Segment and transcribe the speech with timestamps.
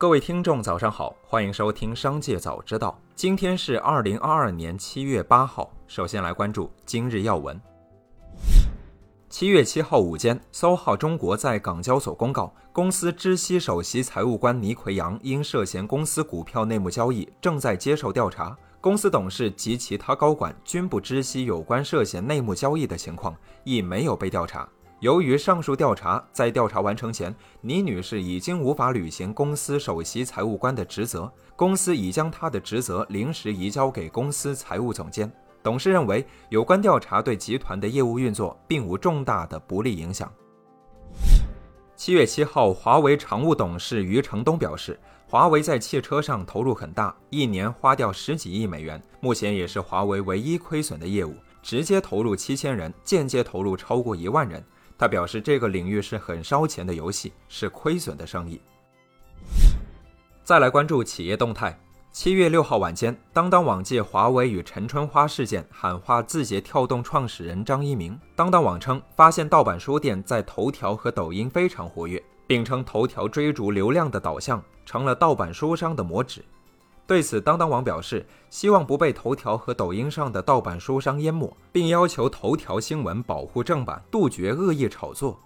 [0.00, 2.98] 各位听众，早上好，欢迎收听《商界早知道》。
[3.14, 5.70] 今天是二零二二年七月八号。
[5.86, 7.60] 首先来关注今日要闻。
[9.28, 18.56] 七月七号午间，搜号中国在港交所公告，公司知悉首席财务官倪奎阳因涉嫌公司股票内幕交易，正在接受调查。
[18.80, 24.66] 公司董事及其他高管均不知悉有关涉嫌内幕交易的情况，亦没有被调查。
[25.00, 35.30] 由于上述调查在调查完成前，倪女士已经无法履行公司首席财务官的职责，公司已将她的职责临时移交给公司财务总监。
[35.62, 40.30] 董事认为，有关调查对集团的业务运作并无重大的不利影响。
[41.96, 54.62] 七月七号，华为常务董事余承东表示，华为在汽车上投入很大，一年花掉十几亿美元，目前也是华为唯一亏损的业务，直接投入七千人，间接投入超过一万人。
[55.00, 58.60] 他表示，这个领域是很烧钱的游戏，是亏损的生意。
[60.44, 61.74] 再来关注企业动态。
[62.12, 68.20] 七月六号晚间，当当网借华为与陈春花事件喊话字节跳动创始人张一鸣。
[68.36, 76.44] 当当网称，发现盗版书店在头条和抖音非常活跃，并称头条追逐流量的导向成了盗版书商的魔指。
[77.10, 85.36] 对此，当当网表示希望不被头条和抖音上的盗版书商淹没，并要求头条新闻保护正版，杜绝恶意炒作。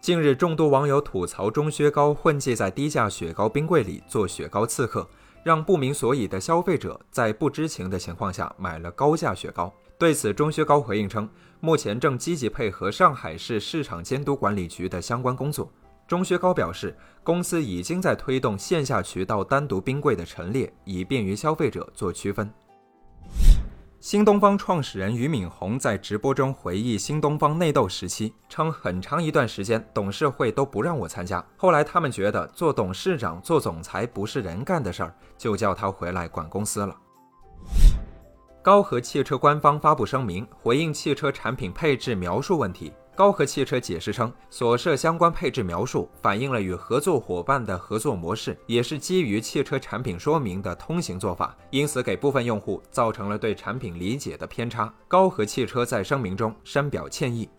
[0.00, 5.04] 近日，众多网友吐槽钟薛高混迹在低价雪糕冰柜里做雪糕刺客，
[5.42, 9.74] 让不明所以的消费者在不知情的情况下买了高价雪糕。
[9.98, 15.68] 对此，钟薛高回应称，目前正积极配合上海市市场监督管理局的相关工作。
[16.08, 22.50] 钟薛高表示，公司已经在推动线下渠道单独冰柜的陈列，以便于消费者做区分。
[24.00, 36.96] 新东方创始人俞敏洪在直播中回忆新东方内斗时期，称很长一段时间董事会都不让我参加，后来他们觉得做董事长、做总裁不是人干的事儿，就叫他回来管公司了。
[38.62, 42.94] 高和汽车官方发布声明，回应汽车产品配置描述问题。
[43.18, 54.94] 高和汽车解释称，所涉相关配置描述反映了与合作伙伴的合作模式，也是基于汽车产品说明的通行做法，因此给部分用户造成了对产品理解的偏差。
[55.08, 57.50] 高和汽车在声明中深表歉意。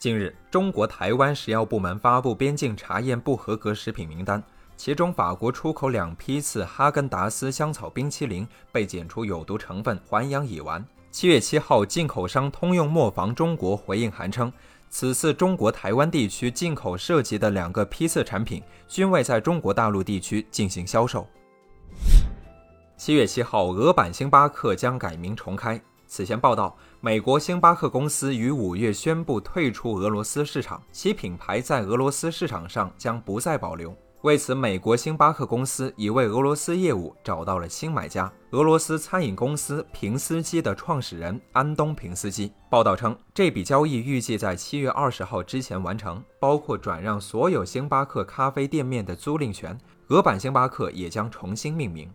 [0.00, 4.42] 近日，中国台湾食药部门发布边境查验不合格食品名单，
[4.76, 10.82] 其中法国出口两批次哈根达斯香草冰淇淋被检出有毒成分环氧乙烷。
[11.12, 14.50] 七月七号，进口商通用磨坊中国回应函称，
[14.88, 21.28] 此次中国台湾地区进口涉及的两个批次产品均未在中国大陆地区进行销售。
[22.96, 25.78] 七月七号，俄版星巴克将改名重开。
[26.06, 33.94] 此前报道，美国星巴克公司于五月宣布退出俄罗斯市场，其品牌在俄罗斯市场上将不再保留。
[34.22, 42.52] 为此，美国星巴克公司已为俄罗斯业务找到了新买家——俄罗斯餐饮公司平斯基的创始人安东平斯基。
[42.70, 49.76] 报道称，这笔交易预计在七月二十号之前完成，包括转让所有星巴克咖啡店面的租赁权。
[50.10, 52.08] 俄版星巴克也将重新命名。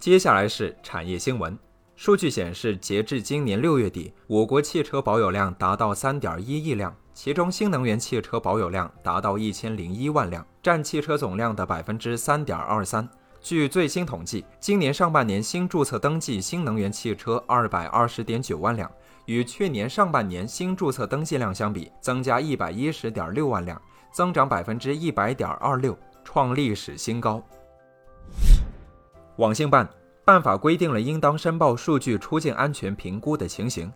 [0.00, 1.56] 接下来是产业新闻。
[1.94, 6.92] 数据显示，截至今年六月底，我国汽车保有量达到三点一亿辆。
[7.16, 13.08] 其中，新能源汽车保有量达到一千零一万辆，占汽车总量的百分之三点二三。
[13.40, 18.88] 据最新统计，今年上半年新注册登记新能源汽车二百二十点九万辆，
[19.24, 23.80] 与去年上半年新注册登记量相比，增加一百一十点六万辆，
[24.12, 27.42] 增长百分之一百点二六，创历史新高。
[29.36, 29.88] 网信办
[30.22, 33.90] 办法规定了应当申报数据出境安全评估的情形。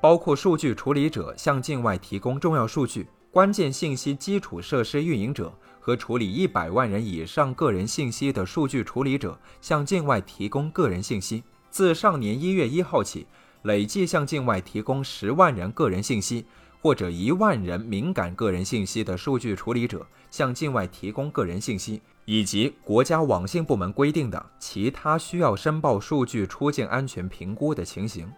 [0.00, 11.42] 包括数据处理者向境外提供重要数据、关键信息基础设施运营者和处理一百万人以上个人信息的数据处理者向境外提供个人信息。
[11.70, 13.26] 自上年一月一号起，
[13.62, 16.44] 累计向境外提供十万人个人信息
[16.80, 28.30] 或者一万人敏感个人信息的数据处理者向境外提供个人信息，以及国家网信部门规定的其他需要申报数据出境安全评估的情形。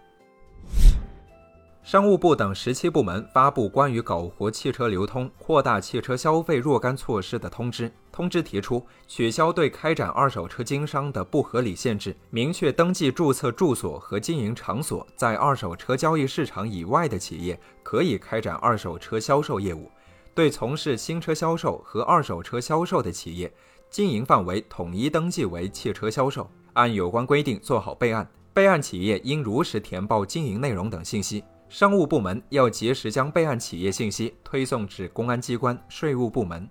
[1.88, 7.90] 商务部等十七部门发布关于搞活汽车流通、扩大汽车消费若干措施的通知。
[8.12, 19.90] 通知提出，取消对开展二手车经商的不合理限制，明确登记注册住所和经营场所在二手车交易市场以外的企业可以开展二手车销售业务。
[20.35, 23.50] 对从事新车销售和二手车销售的企业，
[23.88, 28.29] 经营范围统一登记为汽车销售，按有关规定做好备案。
[28.52, 31.43] 备案企业应如实填报经营内容等信息。
[31.68, 36.68] 商务部门要及时将备案企业信息推送至公安机关、税务部门。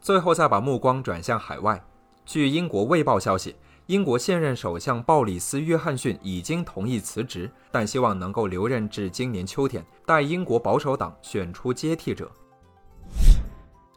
[0.00, 1.82] 最后再把目光转向海外。
[2.24, 3.56] 据英国《卫报》消息，
[3.86, 12.30] 英国现任首相鲍里斯·约翰逊已经同意辞职，但希望能够留任至今年秋天，待英国保守党选出接替者。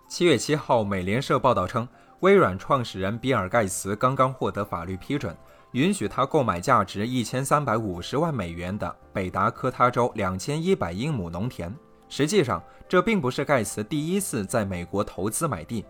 [0.08, 1.88] 七月七号，美联社报道称，
[2.22, 5.38] 微软创始人比尔·盖茨刚刚获得法律批准，
[5.72, 11.74] 允许他购买价值一千三百五十万美元的北达科他州两千一百英亩农田。
[12.08, 15.86] 实际上，这并不是盖茨第一次在美国投资买地，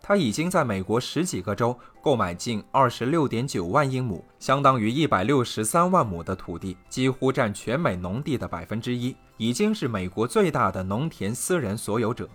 [0.00, 12.28] 他已经在美国十几个州购买近二十六点九万英亩，相当于一百六十三万亩的土地，几乎占全美农地的百分之一，已经是美国最大的农田私人所有者。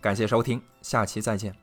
[0.00, 1.61] 感谢收听，下期再见。